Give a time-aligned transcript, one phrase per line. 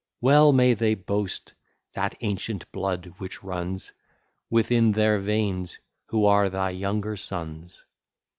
[0.19, 1.53] Well may they boast
[1.93, 3.91] that ancient blood which runs
[4.49, 5.77] Within their veins,
[6.07, 7.85] who are thy younger sons.